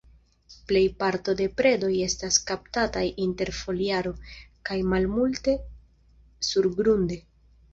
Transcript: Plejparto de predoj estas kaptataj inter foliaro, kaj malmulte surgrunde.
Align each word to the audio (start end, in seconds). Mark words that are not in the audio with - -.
Plejparto 0.69 1.35
de 1.41 1.45
predoj 1.59 1.89
estas 2.05 2.39
kaptataj 2.51 3.03
inter 3.27 3.53
foliaro, 3.59 4.15
kaj 4.71 4.79
malmulte 4.95 5.55
surgrunde. 6.53 7.25